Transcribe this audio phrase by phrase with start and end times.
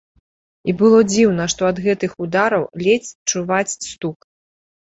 [0.71, 4.19] І было дзіўна, што ад гэтых удараў ледзь чуваць стук.